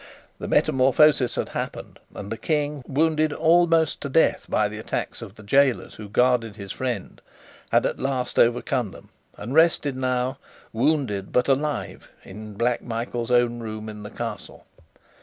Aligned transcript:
The 0.39 0.47
metamorphosis 0.47 1.35
had 1.35 1.49
happened; 1.49 1.99
and 2.15 2.31
the 2.31 2.37
King, 2.39 2.83
wounded 2.87 3.31
almost 3.31 4.01
to 4.01 4.09
death 4.09 4.47
by 4.49 4.67
the 4.67 4.79
attacks 4.79 5.21
of 5.21 5.35
the 5.35 5.43
gaolers 5.43 5.93
who 5.97 6.09
guarded 6.09 6.55
his 6.55 6.71
friend, 6.71 7.21
had 7.71 7.85
at 7.85 7.99
last 7.99 8.39
overcome 8.39 8.89
them, 8.93 9.09
and 9.37 9.53
rested 9.53 9.95
now, 9.95 10.39
wounded 10.73 11.31
but 11.31 11.47
alive, 11.47 12.09
in 12.23 12.55
Black 12.55 12.81
Michael's 12.81 13.29
own 13.29 13.59
room 13.59 13.87
in 13.87 14.01
the 14.01 14.09
Castle. 14.09 14.65